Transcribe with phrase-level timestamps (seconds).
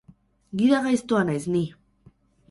[0.61, 1.61] Gida gaiztoa naiz, ni!